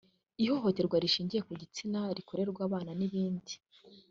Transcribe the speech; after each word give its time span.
ihohoterwa 0.43 0.95
rishingiye 1.03 1.41
ku 1.47 1.53
gitsina 1.61 1.97
n’irikorerwa 2.03 2.61
abana 2.67 2.91
n’ibindi 2.99 3.53